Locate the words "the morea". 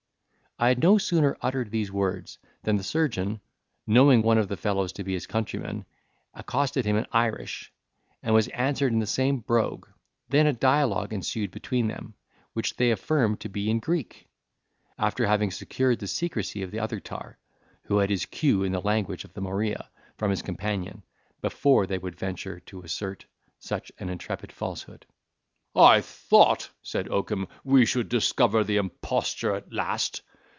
19.33-19.89